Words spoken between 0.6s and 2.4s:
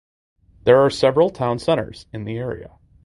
There are several town centres in the